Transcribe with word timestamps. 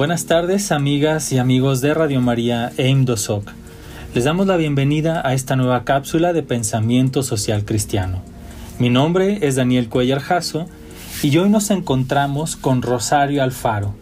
Buenas 0.00 0.24
tardes, 0.24 0.72
amigas 0.72 1.30
y 1.30 1.36
amigos 1.36 1.82
de 1.82 1.92
Radio 1.92 2.22
María 2.22 2.72
e 2.78 2.88
IMDOSOC. 2.88 3.52
Les 4.14 4.24
damos 4.24 4.46
la 4.46 4.56
bienvenida 4.56 5.20
a 5.22 5.34
esta 5.34 5.56
nueva 5.56 5.84
cápsula 5.84 6.32
de 6.32 6.42
pensamiento 6.42 7.22
social 7.22 7.66
cristiano. 7.66 8.22
Mi 8.78 8.88
nombre 8.88 9.46
es 9.46 9.56
Daniel 9.56 9.90
Cuellar 9.90 10.20
Jasso 10.20 10.66
y 11.22 11.36
hoy 11.36 11.50
nos 11.50 11.70
encontramos 11.70 12.56
con 12.56 12.80
Rosario 12.80 13.42
Alfaro. 13.42 13.94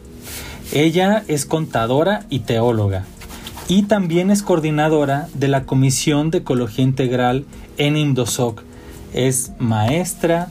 Ella 0.72 1.24
es 1.26 1.46
contadora 1.46 2.26
y 2.30 2.38
teóloga 2.38 3.04
y 3.66 3.82
también 3.82 4.30
es 4.30 4.44
coordinadora 4.44 5.26
de 5.34 5.48
la 5.48 5.64
Comisión 5.64 6.30
de 6.30 6.38
Ecología 6.38 6.84
Integral 6.84 7.44
en 7.76 7.96
IMDOSOC. 7.96 8.62
Es 9.14 9.50
maestra 9.58 10.46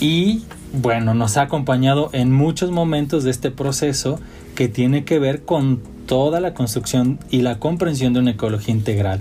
y, 0.00 0.42
bueno, 0.72 1.14
nos 1.14 1.36
ha 1.36 1.42
acompañado 1.42 2.10
en 2.12 2.32
muchos 2.32 2.72
momentos 2.72 3.22
de 3.22 3.30
este 3.30 3.52
proceso 3.52 4.18
que 4.60 4.68
tiene 4.68 5.06
que 5.06 5.18
ver 5.18 5.46
con 5.46 5.80
toda 6.04 6.38
la 6.38 6.52
construcción 6.52 7.18
y 7.30 7.40
la 7.40 7.58
comprensión 7.58 8.12
de 8.12 8.20
una 8.20 8.32
ecología 8.32 8.74
integral. 8.74 9.18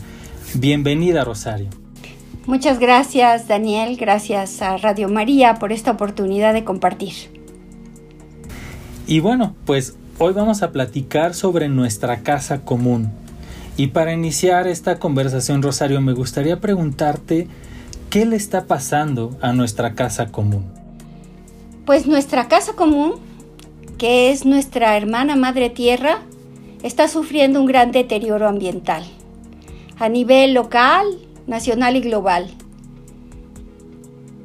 Bienvenida, 0.53 1.23
Rosario. 1.23 1.69
Muchas 2.45 2.77
gracias, 2.77 3.47
Daniel. 3.47 3.95
Gracias 3.95 4.61
a 4.61 4.75
Radio 4.75 5.07
María 5.07 5.55
por 5.55 5.71
esta 5.71 5.91
oportunidad 5.91 6.53
de 6.53 6.65
compartir. 6.65 7.13
Y 9.07 9.21
bueno, 9.21 9.55
pues 9.63 9.95
hoy 10.17 10.33
vamos 10.33 10.61
a 10.61 10.73
platicar 10.73 11.33
sobre 11.33 11.69
nuestra 11.69 12.19
casa 12.19 12.65
común. 12.65 13.09
Y 13.77 13.87
para 13.87 14.11
iniciar 14.11 14.67
esta 14.67 14.99
conversación, 14.99 15.61
Rosario, 15.61 16.01
me 16.01 16.11
gustaría 16.11 16.59
preguntarte 16.59 17.47
qué 18.09 18.25
le 18.25 18.35
está 18.35 18.65
pasando 18.65 19.37
a 19.41 19.53
nuestra 19.53 19.93
casa 19.93 20.33
común. 20.33 20.65
Pues 21.85 22.07
nuestra 22.07 22.49
casa 22.49 22.73
común 22.73 23.28
que 23.99 24.31
es 24.31 24.45
nuestra 24.45 24.97
hermana 24.97 25.35
madre 25.35 25.69
tierra, 25.69 26.21
está 26.81 27.07
sufriendo 27.07 27.59
un 27.59 27.67
gran 27.67 27.91
deterioro 27.91 28.47
ambiental 28.47 29.05
a 29.99 30.07
nivel 30.07 30.53
local, 30.53 31.05
nacional 31.45 31.97
y 31.97 31.99
global. 31.99 32.49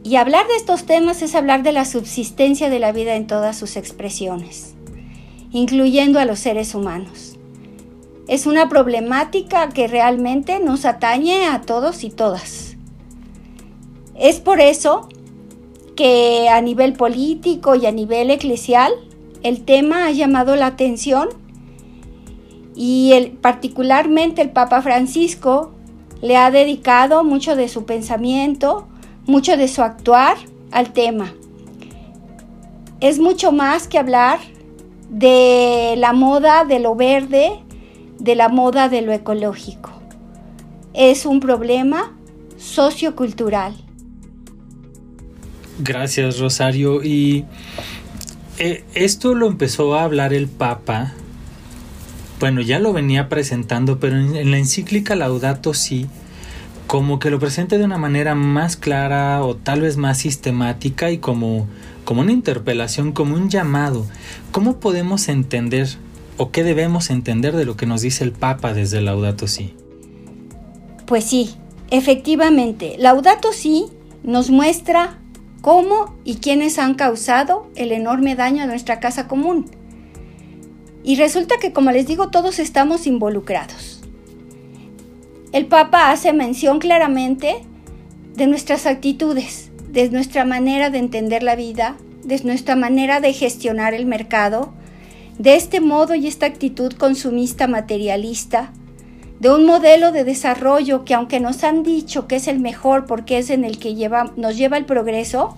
Y 0.02 0.16
hablar 0.16 0.48
de 0.48 0.56
estos 0.56 0.84
temas 0.84 1.22
es 1.22 1.36
hablar 1.36 1.62
de 1.62 1.72
la 1.72 1.84
subsistencia 1.84 2.68
de 2.68 2.80
la 2.80 2.90
vida 2.90 3.14
en 3.14 3.28
todas 3.28 3.56
sus 3.56 3.76
expresiones, 3.76 4.74
incluyendo 5.52 6.18
a 6.18 6.24
los 6.24 6.40
seres 6.40 6.74
humanos. 6.74 7.36
Es 8.26 8.46
una 8.46 8.68
problemática 8.68 9.68
que 9.68 9.86
realmente 9.86 10.58
nos 10.58 10.84
atañe 10.84 11.46
a 11.46 11.60
todos 11.60 12.02
y 12.02 12.10
todas. 12.10 12.76
Es 14.16 14.40
por 14.40 14.60
eso 14.60 15.08
que 15.94 16.48
a 16.48 16.60
nivel 16.60 16.94
político 16.94 17.76
y 17.76 17.86
a 17.86 17.92
nivel 17.92 18.30
eclesial 18.30 18.92
el 19.44 19.62
tema 19.62 20.06
ha 20.06 20.10
llamado 20.10 20.56
la 20.56 20.66
atención 20.66 21.28
y 22.74 23.12
particularmente 23.40 24.42
el 24.42 24.50
Papa 24.50 24.82
Francisco 24.82 25.72
le 26.22 26.36
ha 26.36 26.50
dedicado 26.50 27.22
mucho 27.22 27.54
de 27.54 27.68
su 27.68 27.84
pensamiento, 27.84 28.88
mucho 29.26 29.56
de 29.56 29.68
su 29.68 29.82
actuar 29.82 30.38
al 30.72 30.92
tema. 30.92 31.34
Es 33.00 33.18
mucho 33.18 33.52
más 33.52 33.86
que 33.86 33.98
hablar 33.98 34.38
de 35.10 35.94
la 35.98 36.14
moda 36.14 36.64
de 36.64 36.80
lo 36.80 36.96
verde, 36.96 37.50
de 38.18 38.34
la 38.34 38.48
moda 38.48 38.88
de 38.88 39.02
lo 39.02 39.12
ecológico. 39.12 39.92
Es 40.94 41.26
un 41.26 41.40
problema 41.40 42.16
sociocultural. 42.56 43.74
Gracias, 45.80 46.38
Rosario. 46.38 47.02
Y 47.02 47.44
eh, 48.58 48.84
esto 48.94 49.34
lo 49.34 49.48
empezó 49.48 49.94
a 49.94 50.04
hablar 50.04 50.32
el 50.32 50.48
Papa. 50.48 51.12
Bueno, 52.38 52.60
ya 52.60 52.78
lo 52.78 52.92
venía 52.92 53.28
presentando, 53.28 53.98
pero 53.98 54.16
en, 54.16 54.50
la 54.50 54.58
encíclica 54.58 55.16
Laudato 55.16 55.74
Si, 55.74 56.06
como 56.86 57.18
que 57.18 57.30
lo 57.30 57.38
presenta 57.38 57.78
de 57.78 57.84
una 57.84 57.98
manera 57.98 58.34
más 58.34 58.76
clara 58.76 59.42
o 59.42 59.56
tal 59.56 59.80
vez 59.80 59.96
más 59.96 60.18
sistemática 60.18 61.10
y 61.10 61.18
como, 61.18 61.66
como 62.04 62.20
una 62.20 62.32
interpelación, 62.32 63.12
como 63.12 63.34
un 63.34 63.50
llamado. 63.50 64.06
¿Cómo 64.52 64.78
podemos 64.78 65.28
entender 65.28 65.88
o 66.36 66.50
qué 66.50 66.64
debemos 66.64 67.10
entender 67.10 67.56
de 67.56 67.64
lo 67.64 67.76
que 67.76 67.86
nos 67.86 68.02
dice 68.02 68.24
el 68.24 68.32
Papa 68.32 68.72
desde 68.72 69.00
Laudato 69.00 69.48
Si? 69.48 69.74
Pues 71.06 71.24
sí, 71.24 71.54
efectivamente, 71.90 72.96
Laudato 72.98 73.52
Si 73.52 73.86
nos 74.22 74.50
muestra 74.50 75.18
cómo 75.64 76.14
y 76.24 76.34
quiénes 76.34 76.78
han 76.78 76.92
causado 76.92 77.70
el 77.74 77.90
enorme 77.92 78.36
daño 78.36 78.62
a 78.62 78.66
nuestra 78.66 79.00
casa 79.00 79.26
común. 79.26 79.64
Y 81.02 81.16
resulta 81.16 81.54
que, 81.58 81.72
como 81.72 81.90
les 81.90 82.06
digo, 82.06 82.28
todos 82.28 82.58
estamos 82.58 83.06
involucrados. 83.06 84.02
El 85.52 85.64
Papa 85.64 86.10
hace 86.10 86.34
mención 86.34 86.80
claramente 86.80 87.64
de 88.34 88.46
nuestras 88.46 88.84
actitudes, 88.84 89.70
de 89.88 90.10
nuestra 90.10 90.44
manera 90.44 90.90
de 90.90 90.98
entender 90.98 91.42
la 91.42 91.56
vida, 91.56 91.96
de 92.24 92.38
nuestra 92.44 92.76
manera 92.76 93.20
de 93.20 93.32
gestionar 93.32 93.94
el 93.94 94.04
mercado, 94.04 94.74
de 95.38 95.56
este 95.56 95.80
modo 95.80 96.14
y 96.14 96.26
esta 96.26 96.44
actitud 96.44 96.92
consumista 96.92 97.68
materialista, 97.68 98.70
de 99.40 99.50
un 99.50 99.66
modelo 99.66 100.12
de 100.12 100.24
desarrollo 100.24 101.04
que 101.04 101.14
aunque 101.14 101.40
nos 101.40 101.64
han 101.64 101.82
dicho 101.82 102.26
que 102.26 102.36
es 102.36 102.48
el 102.48 102.60
mejor 102.60 103.06
porque 103.06 103.38
es 103.38 103.50
en 103.50 103.64
el 103.64 103.78
que 103.78 103.94
nos 104.36 104.56
lleva 104.56 104.76
el 104.76 104.84
progreso, 104.84 105.56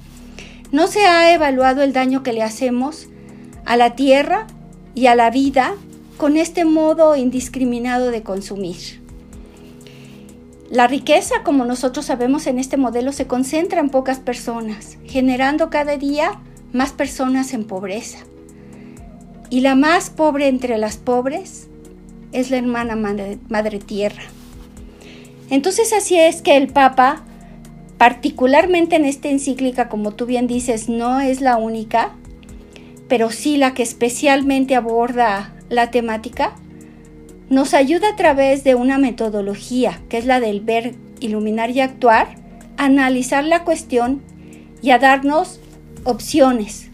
no 0.72 0.86
se 0.86 1.06
ha 1.06 1.32
evaluado 1.32 1.82
el 1.82 1.92
daño 1.92 2.22
que 2.22 2.32
le 2.32 2.42
hacemos 2.42 3.08
a 3.64 3.76
la 3.76 3.94
tierra 3.94 4.46
y 4.94 5.06
a 5.06 5.14
la 5.14 5.30
vida 5.30 5.74
con 6.16 6.36
este 6.36 6.64
modo 6.64 7.16
indiscriminado 7.16 8.10
de 8.10 8.22
consumir. 8.22 9.04
La 10.70 10.88
riqueza, 10.88 11.36
como 11.44 11.64
nosotros 11.64 12.06
sabemos 12.06 12.46
en 12.48 12.58
este 12.58 12.76
modelo, 12.76 13.12
se 13.12 13.28
concentra 13.28 13.80
en 13.80 13.90
pocas 13.90 14.18
personas, 14.18 14.98
generando 15.04 15.70
cada 15.70 15.96
día 15.96 16.40
más 16.72 16.92
personas 16.92 17.52
en 17.52 17.64
pobreza. 17.64 18.18
Y 19.48 19.60
la 19.60 19.76
más 19.76 20.10
pobre 20.10 20.48
entre 20.48 20.76
las 20.76 20.96
pobres 20.96 21.68
es 22.36 22.50
la 22.50 22.58
hermana 22.58 22.96
madre, 22.96 23.78
tierra. 23.78 24.22
Entonces 25.48 25.92
así 25.92 26.18
es 26.18 26.42
que 26.42 26.56
el 26.56 26.68
Papa, 26.68 27.24
particularmente 27.98 28.96
en 28.96 29.06
esta 29.06 29.28
encíclica, 29.28 29.88
como 29.88 30.12
tú 30.12 30.26
bien 30.26 30.46
dices, 30.46 30.88
no 30.88 31.20
es 31.20 31.40
la 31.40 31.56
única, 31.56 32.12
pero 33.08 33.30
sí 33.30 33.56
la 33.56 33.72
que 33.72 33.82
especialmente 33.82 34.74
aborda 34.74 35.54
la 35.70 35.90
temática, 35.90 36.54
nos 37.48 37.74
ayuda 37.74 38.10
a 38.10 38.16
través 38.16 38.64
de 38.64 38.74
una 38.74 38.98
metodología, 38.98 40.00
que 40.08 40.18
es 40.18 40.26
la 40.26 40.40
del 40.40 40.60
ver, 40.60 40.94
iluminar 41.20 41.70
y 41.70 41.80
actuar, 41.80 42.36
a 42.76 42.84
analizar 42.84 43.44
la 43.44 43.64
cuestión 43.64 44.20
y 44.82 44.90
a 44.90 44.98
darnos 44.98 45.60
opciones. 46.04 46.90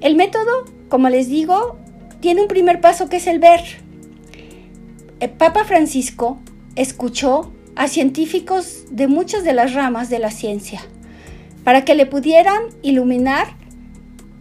El 0.00 0.14
método, 0.14 0.66
como 0.88 1.08
les 1.08 1.28
digo, 1.28 1.78
tiene 2.20 2.42
un 2.42 2.48
primer 2.48 2.80
paso 2.80 3.08
que 3.08 3.16
es 3.16 3.26
el 3.26 3.38
ver. 3.38 3.83
El 5.24 5.30
Papa 5.30 5.64
Francisco 5.64 6.38
escuchó 6.76 7.50
a 7.76 7.88
científicos 7.88 8.84
de 8.90 9.06
muchas 9.06 9.42
de 9.42 9.54
las 9.54 9.72
ramas 9.72 10.10
de 10.10 10.18
la 10.18 10.30
ciencia 10.30 10.82
para 11.64 11.82
que 11.86 11.94
le 11.94 12.04
pudieran 12.04 12.64
iluminar 12.82 13.56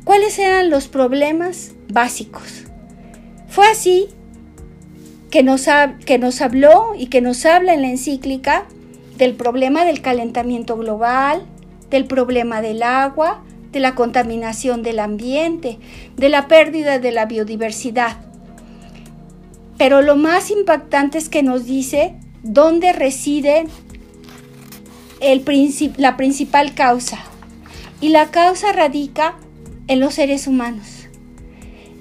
cuáles 0.03 0.37
eran 0.39 0.69
los 0.69 0.89
problemas 0.89 1.71
básicos. 1.87 2.65
Fue 3.47 3.65
así 3.67 4.09
que 5.31 5.41
nos, 5.41 5.69
que 6.05 6.19
nos 6.19 6.41
habló 6.41 6.95
y 6.97 7.07
que 7.07 7.21
nos 7.21 7.45
habla 7.45 7.73
en 7.73 7.83
la 7.83 7.89
encíclica 7.89 8.65
del 9.15 9.35
problema 9.35 9.85
del 9.85 10.01
calentamiento 10.01 10.75
global, 10.75 11.45
del 11.91 12.03
problema 12.03 12.61
del 12.61 12.83
agua, 12.83 13.41
de 13.71 13.79
la 13.79 13.95
contaminación 13.95 14.83
del 14.83 14.99
ambiente, 14.99 15.79
de 16.17 16.27
la 16.27 16.49
pérdida 16.49 16.99
de 16.99 17.13
la 17.13 17.25
biodiversidad. 17.25 18.32
Pero 19.83 20.01
lo 20.01 20.15
más 20.15 20.49
impactante 20.49 21.17
es 21.17 21.27
que 21.27 21.43
nos 21.43 21.65
dice 21.65 22.15
dónde 22.41 22.93
reside 22.93 23.65
la 25.97 26.15
principal 26.15 26.73
causa. 26.73 27.19
Y 27.99 28.07
la 28.07 28.31
causa 28.31 28.71
radica 28.71 29.35
en 29.87 29.99
los 29.99 30.13
seres 30.13 30.47
humanos, 30.47 31.09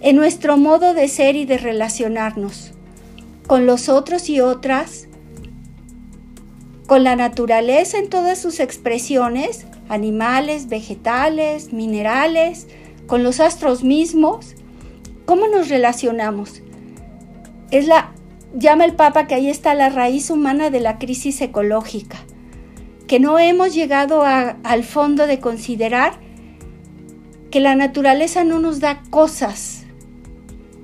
en 0.00 0.14
nuestro 0.14 0.56
modo 0.56 0.94
de 0.94 1.08
ser 1.08 1.34
y 1.34 1.44
de 1.44 1.58
relacionarnos 1.58 2.70
con 3.48 3.66
los 3.66 3.88
otros 3.88 4.28
y 4.28 4.40
otras, 4.40 5.08
con 6.86 7.02
la 7.02 7.16
naturaleza 7.16 7.98
en 7.98 8.08
todas 8.08 8.38
sus 8.38 8.60
expresiones, 8.60 9.66
animales, 9.88 10.68
vegetales, 10.68 11.72
minerales, 11.72 12.68
con 13.08 13.24
los 13.24 13.40
astros 13.40 13.82
mismos, 13.82 14.54
cómo 15.24 15.48
nos 15.48 15.68
relacionamos 15.68 16.62
es 17.72 17.88
la, 17.88 18.12
llama 18.54 18.84
el 18.84 18.92
Papa 18.94 19.26
que 19.26 19.34
ahí 19.34 19.48
está 19.48 19.74
la 19.74 19.88
raíz 19.88 20.30
humana 20.30 20.70
de 20.70 20.78
la 20.78 20.98
crisis 20.98 21.40
ecológica, 21.40 22.18
que 23.08 23.18
no 23.18 23.38
hemos 23.38 23.74
llegado 23.74 24.22
al 24.22 24.84
fondo 24.84 25.26
de 25.26 25.40
considerar 25.40 26.12
que 27.50 27.60
la 27.60 27.74
naturaleza 27.74 28.44
no 28.44 28.60
nos 28.60 28.78
da 28.78 29.02
cosas, 29.10 29.84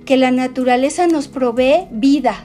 que 0.06 0.16
la 0.16 0.30
naturaleza 0.30 1.06
nos 1.06 1.28
provee 1.28 1.86
vida, 1.90 2.44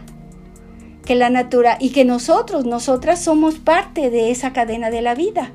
que 1.05 1.15
la 1.15 1.29
natura 1.29 1.77
y 1.79 1.91
que 1.91 2.03
nosotros, 2.03 2.65
nosotras 2.65 3.23
somos 3.23 3.59
parte 3.59 4.09
de 4.09 4.29
esa 4.29 4.51
cadena 4.51 4.89
de 4.89 5.01
la 5.01 5.15
vida. 5.15 5.51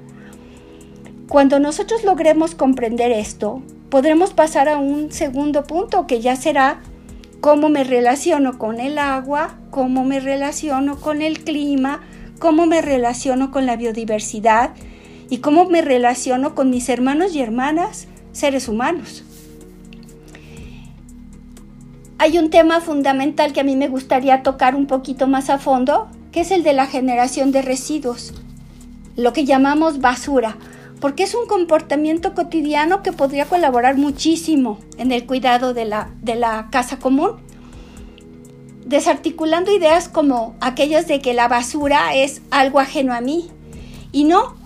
Cuando 1.29 1.61
nosotros 1.61 2.05
logremos 2.05 2.55
comprender 2.55 3.11
esto, 3.12 3.62
podremos 3.91 4.32
pasar 4.32 4.67
a 4.70 4.79
un 4.79 5.12
segundo 5.12 5.64
punto 5.64 6.06
que 6.06 6.20
ya 6.20 6.37
será 6.37 6.81
cómo 7.40 7.69
me 7.69 7.85
relaciono 7.85 8.58
con 8.58 8.81
el 8.81 8.99
agua, 8.99 9.58
cómo 9.70 10.05
me 10.05 10.20
relaciono 10.20 10.96
con 10.96 11.23
el 11.23 11.44
clima, 11.44 12.02
cómo 12.38 12.67
me 12.67 12.82
relaciono 12.82 13.50
con 13.50 13.67
la 13.67 13.76
biodiversidad 13.76 14.70
y 15.31 15.38
cómo 15.38 15.67
me 15.67 15.82
relaciono 15.82 16.55
con 16.55 16.70
mis 16.70 16.88
hermanos 16.88 17.35
y 17.35 17.40
hermanas, 17.40 18.08
seres 18.32 18.69
humanos. 18.69 19.25
Hay 22.19 22.38
un 22.38 22.50
tema 22.50 22.81
fundamental 22.81 23.52
que 23.52 23.61
a 23.61 23.64
mí 23.64 23.76
me 23.76 23.88
gustaría 23.88 24.43
tocar 24.43 24.75
un 24.75 24.87
poquito 24.87 25.29
más 25.29 25.50
a 25.50 25.58
fondo, 25.58 26.08
que 26.32 26.41
es 26.41 26.50
el 26.50 26.64
de 26.64 26.73
la 26.73 26.87
generación 26.87 27.52
de 27.52 27.62
residuos, 27.62 28.34
lo 29.14 29.32
que 29.32 29.44
llamamos 29.44 30.00
basura, 30.00 30.56
porque 31.00 31.22
es 31.22 31.34
un 31.34 31.46
comportamiento 31.46 32.34
cotidiano 32.34 33.02
que 33.02 33.12
podría 33.12 33.46
colaborar 33.46 33.96
muchísimo 33.96 34.78
en 34.96 35.12
el 35.12 35.26
cuidado 35.26 35.74
de 35.74 35.84
la, 35.84 36.10
de 36.22 36.34
la 36.34 36.68
casa 36.70 36.98
común, 36.98 37.32
desarticulando 38.84 39.74
ideas 39.74 40.08
como 40.08 40.56
aquellas 40.60 41.06
de 41.06 41.20
que 41.20 41.34
la 41.34 41.46
basura 41.46 42.14
es 42.14 42.42
algo 42.50 42.80
ajeno 42.80 43.14
a 43.14 43.20
mí. 43.20 43.48
Y 44.12 44.24
no, 44.24 44.56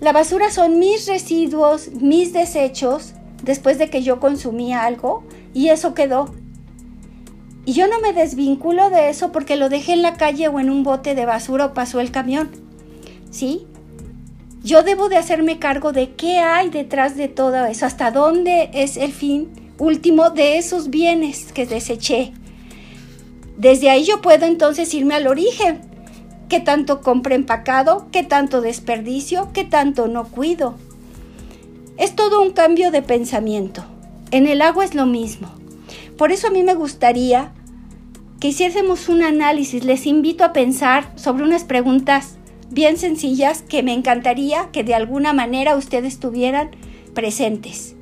la 0.00 0.12
basura 0.12 0.50
son 0.50 0.78
mis 0.78 1.06
residuos, 1.06 1.90
mis 1.92 2.32
desechos, 2.32 3.14
después 3.42 3.78
de 3.78 3.88
que 3.88 4.02
yo 4.02 4.20
consumí 4.20 4.72
algo, 4.74 5.24
y 5.54 5.68
eso 5.68 5.94
quedó. 5.94 6.34
Y 7.64 7.72
yo 7.72 7.86
no 7.86 8.00
me 8.00 8.12
desvinculo 8.12 8.90
de 8.90 9.10
eso 9.10 9.32
porque 9.32 9.56
lo 9.56 9.68
dejé 9.68 9.92
en 9.92 10.02
la 10.02 10.14
calle 10.14 10.48
o 10.48 10.58
en 10.58 10.70
un 10.70 10.82
bote 10.82 11.14
de 11.14 11.26
basura 11.26 11.66
o 11.66 11.74
pasó 11.74 12.00
el 12.00 12.10
camión. 12.10 12.50
¿Sí? 13.30 13.66
Yo 14.62 14.82
debo 14.82 15.08
de 15.08 15.16
hacerme 15.16 15.58
cargo 15.58 15.92
de 15.92 16.12
qué 16.12 16.38
hay 16.38 16.68
detrás 16.68 17.16
de 17.16 17.28
todo 17.28 17.64
eso, 17.64 17.86
hasta 17.86 18.10
dónde 18.10 18.70
es 18.74 18.98
el 18.98 19.12
fin 19.12 19.48
último 19.78 20.28
de 20.28 20.58
esos 20.58 20.90
bienes 20.90 21.52
que 21.52 21.64
deseché. 21.64 22.32
Desde 23.56 23.88
ahí 23.88 24.04
yo 24.04 24.20
puedo 24.20 24.44
entonces 24.46 24.92
irme 24.92 25.14
al 25.14 25.26
origen. 25.26 25.80
¿Qué 26.50 26.60
tanto 26.60 27.00
compro 27.00 27.34
empacado? 27.34 28.08
¿Qué 28.12 28.22
tanto 28.22 28.60
desperdicio? 28.60 29.50
¿Qué 29.54 29.64
tanto 29.64 30.08
no 30.08 30.28
cuido? 30.28 30.74
Es 31.96 32.14
todo 32.14 32.42
un 32.42 32.50
cambio 32.50 32.90
de 32.90 33.02
pensamiento. 33.02 33.84
En 34.30 34.46
el 34.46 34.60
agua 34.60 34.84
es 34.84 34.94
lo 34.94 35.06
mismo. 35.06 35.48
Por 36.18 36.32
eso 36.32 36.48
a 36.48 36.50
mí 36.50 36.62
me 36.62 36.74
gustaría 36.74 37.52
que 38.40 38.48
hiciésemos 38.48 39.08
un 39.08 39.22
análisis. 39.22 39.84
Les 39.84 40.06
invito 40.06 40.44
a 40.44 40.52
pensar 40.52 41.12
sobre 41.16 41.44
unas 41.44 41.64
preguntas 41.64 42.36
bien 42.70 42.96
sencillas 42.96 43.62
que 43.62 43.82
me 43.82 43.92
encantaría 43.92 44.70
que 44.72 44.84
de 44.84 44.94
alguna 44.94 45.32
manera 45.32 45.76
ustedes 45.76 46.18
tuvieran 46.18 46.70
presentes. 47.14 47.94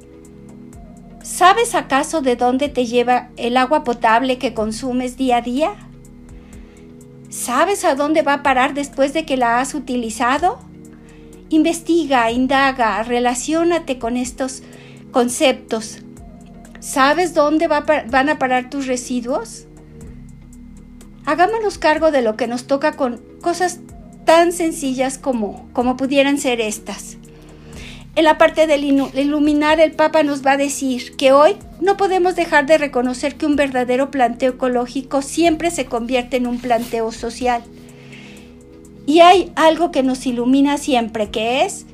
¿Sabes 1.23 1.75
acaso 1.75 2.21
de 2.21 2.37
dónde 2.37 2.69
te 2.69 2.87
lleva 2.87 3.31
el 3.37 3.57
agua 3.57 3.85
potable 3.85 4.39
que 4.39 4.55
consumes 4.55 5.17
día 5.17 5.39
a 5.39 5.43
día? 5.43 5.75
¿Sabes 7.29 7.85
a 7.85 7.95
dónde 7.95 8.23
va 8.23 8.35
a 8.35 8.43
parar 8.43 8.75
después 8.75 9.13
de 9.13 9.27
que 9.27 9.37
la 9.37 9.61
has 9.61 9.75
utilizado? 9.75 10.59
Investiga, 11.51 12.31
indaga, 12.31 13.03
relaciónate 13.03 13.99
con 13.99 14.17
estos 14.17 14.63
conceptos 15.11 16.03
¿Sabes 16.81 17.35
dónde 17.35 17.67
van 17.67 18.29
a 18.29 18.39
parar 18.39 18.71
tus 18.71 18.87
residuos? 18.87 19.67
Hagámonos 21.27 21.77
cargo 21.77 22.11
de 22.11 22.23
lo 22.23 22.37
que 22.37 22.47
nos 22.47 22.67
toca 22.67 22.93
con 22.93 23.21
cosas 23.41 23.81
tan 24.29 24.53
sencillas 24.53 25.17
como, 25.17 25.67
como 25.73 25.97
pudieran 25.97 26.37
ser 26.37 26.61
estas. 26.61 27.17
En 28.15 28.25
la 28.25 28.37
parte 28.37 28.67
del 28.67 28.85
iluminar, 28.85 29.81
el 29.81 29.93
Papa 29.93 30.23
nos 30.23 30.45
va 30.45 30.53
a 30.53 30.57
decir 30.59 31.17
que 31.17 31.33
hoy 31.33 31.57
no 31.81 31.97
podemos 31.97 32.37
dejar 32.37 32.67
de 32.67 32.77
reconocer 32.77 33.37
que 33.37 33.47
un 33.47 33.57
verdadero 33.57 34.11
planteo 34.11 34.53
ecológico 34.53 35.23
siempre 35.23 35.71
se 35.71 35.87
convierte 35.87 36.37
en 36.37 36.47
un 36.47 36.59
planteo 36.59 37.11
social. 37.11 37.63
Y 39.07 39.21
hay 39.21 39.51
algo 39.57 39.93
que 39.93 40.03
nos 40.03 40.27
ilumina 40.27 40.77
siempre, 40.77 41.31
que 41.31 41.65
es 41.65 41.87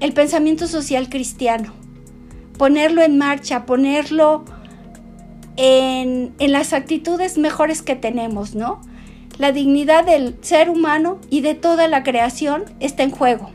el 0.00 0.12
pensamiento 0.12 0.66
social 0.66 1.08
cristiano 1.08 1.80
ponerlo 2.60 3.00
en 3.00 3.16
marcha, 3.16 3.64
ponerlo 3.64 4.44
en, 5.56 6.34
las 6.38 6.74
actitudes 6.74 7.38
mejores 7.38 7.80
que 7.80 7.96
tenemos, 7.96 8.54
¿no? 8.54 8.82
La 9.40 9.52
dignidad 9.52 10.04
del 10.04 10.36
ser 10.42 10.68
humano 10.68 11.18
y 11.30 11.40
de 11.40 11.54
toda 11.54 11.88
la 11.88 12.02
creación 12.02 12.64
está 12.78 13.04
en 13.04 13.10
juego. 13.10 13.48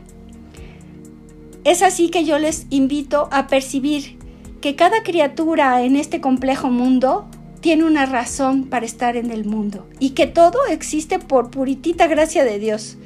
Es 1.62 1.80
así 1.80 2.08
que 2.08 2.24
yo 2.24 2.40
les 2.40 2.66
invito 2.70 3.28
a 3.30 3.46
percibir 3.46 4.18
que 4.60 4.74
cada 4.74 5.04
criatura 5.04 5.80
en 5.82 5.94
este 5.94 6.20
complejo 6.20 6.70
mundo 6.70 7.28
tiene 7.60 7.84
una 7.84 8.04
razón 8.04 8.64
para 8.64 8.84
estar 8.84 9.16
en 9.16 9.30
el 9.30 9.44
mundo 9.44 9.86
y 10.00 10.10
que 10.10 10.26
todo 10.26 10.58
existe 10.68 11.20
por 11.20 11.52
puritita 11.52 12.08
gracia 12.08 12.42
de 12.42 12.58
Dios 12.58 12.96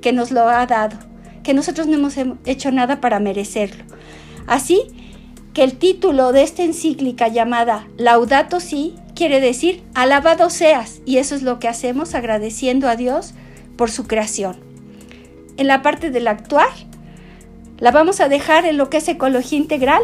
que 0.00 0.12
nos 0.12 0.30
lo 0.30 0.42
ha 0.42 0.64
dado, 0.66 0.98
que 1.42 1.52
nosotros 1.52 1.88
no 1.88 1.96
hemos 1.96 2.14
hecho 2.46 2.70
nada 2.70 3.00
para 3.00 3.18
merecerlo. 3.18 3.82
Así 4.46 4.82
que 5.52 5.64
el 5.64 5.78
título 5.78 6.30
de 6.30 6.44
esta 6.44 6.62
encíclica 6.62 7.26
llamada 7.26 7.88
Laudato 7.96 8.60
Si 8.60 8.94
quiere 9.20 9.42
decir 9.42 9.82
alabado 9.92 10.48
seas 10.48 11.02
y 11.04 11.18
eso 11.18 11.34
es 11.34 11.42
lo 11.42 11.58
que 11.58 11.68
hacemos 11.68 12.14
agradeciendo 12.14 12.88
a 12.88 12.96
Dios 12.96 13.34
por 13.76 13.90
su 13.90 14.06
creación. 14.06 14.56
En 15.58 15.66
la 15.66 15.82
parte 15.82 16.10
del 16.10 16.26
actuar, 16.26 16.70
la 17.80 17.90
vamos 17.90 18.20
a 18.20 18.30
dejar 18.30 18.64
en 18.64 18.78
lo 18.78 18.88
que 18.88 18.96
es 18.96 19.08
ecología 19.08 19.58
integral 19.58 20.00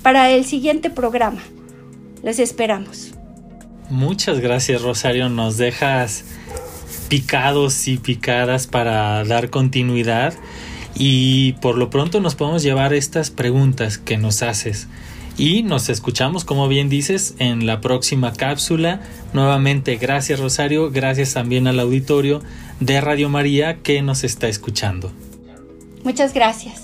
para 0.00 0.30
el 0.30 0.46
siguiente 0.46 0.88
programa. 0.88 1.42
Les 2.22 2.38
esperamos. 2.38 3.12
Muchas 3.90 4.40
gracias 4.40 4.80
Rosario, 4.80 5.28
nos 5.28 5.58
dejas 5.58 6.24
picados 7.08 7.86
y 7.86 7.98
picadas 7.98 8.66
para 8.66 9.22
dar 9.24 9.50
continuidad 9.50 10.32
y 10.94 11.52
por 11.60 11.76
lo 11.76 11.90
pronto 11.90 12.18
nos 12.18 12.34
podemos 12.34 12.62
llevar 12.62 12.94
estas 12.94 13.28
preguntas 13.28 13.98
que 13.98 14.16
nos 14.16 14.42
haces. 14.42 14.88
Y 15.36 15.62
nos 15.62 15.88
escuchamos, 15.88 16.44
como 16.44 16.68
bien 16.68 16.88
dices, 16.88 17.34
en 17.38 17.66
la 17.66 17.80
próxima 17.80 18.32
cápsula. 18.32 19.00
Nuevamente, 19.32 19.96
gracias 19.96 20.38
Rosario, 20.38 20.90
gracias 20.90 21.34
también 21.34 21.66
al 21.66 21.80
auditorio 21.80 22.40
de 22.80 23.00
Radio 23.00 23.28
María 23.28 23.82
que 23.82 24.02
nos 24.02 24.24
está 24.24 24.48
escuchando. 24.48 25.10
Muchas 26.04 26.34
gracias. 26.34 26.83